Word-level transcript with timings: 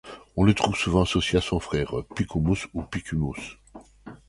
On 0.35 0.43
le 0.45 0.55
trouve 0.55 0.75
souvent 0.75 1.03
associé 1.03 1.37
à 1.37 1.41
son 1.41 1.59
frère 1.59 1.93
Picummus 2.15 2.65
ou 2.73 2.81
Picumnus. 2.81 3.59